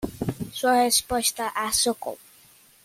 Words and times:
Sua 0.51 0.81
resposta 0.81 1.51
a 1.53 1.71
chocou 1.71 2.17